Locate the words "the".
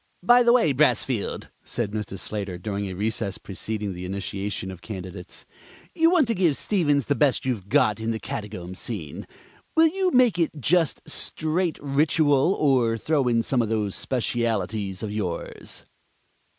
0.41-0.51, 3.93-4.03, 7.05-7.13, 8.09-8.17